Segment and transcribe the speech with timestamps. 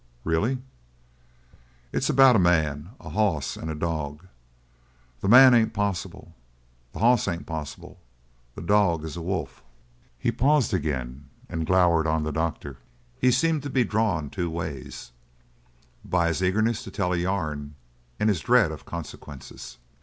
[0.23, 0.57] "Really!"
[1.93, 4.25] "It's about a man and a hoss and a dog.
[5.19, 6.33] The man ain't possible,
[6.91, 7.99] the hoss ain't possible,
[8.55, 9.61] the dog is a wolf."
[10.17, 12.77] He paused again and glowered on the doctor.
[13.19, 15.11] He seemed to be drawn two ways,
[16.03, 17.75] by his eagerness to tell a yarn
[18.19, 19.77] and his dread of consequences.